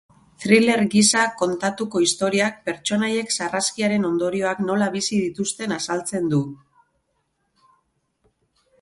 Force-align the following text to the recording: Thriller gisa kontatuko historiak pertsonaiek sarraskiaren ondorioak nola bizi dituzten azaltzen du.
Thriller 0.43 0.79
gisa 0.93 1.25
kontatuko 1.41 2.01
historiak 2.05 2.57
pertsonaiek 2.71 3.35
sarraskiaren 3.37 4.09
ondorioak 4.11 4.65
nola 4.71 4.89
bizi 4.99 5.23
dituzten 5.29 5.79
azaltzen 5.79 6.35
du. 6.37 6.45